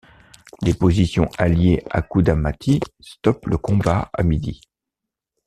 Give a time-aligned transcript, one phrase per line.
[0.63, 4.59] Les positions alliées à Kudamati stoppent le combat à midi.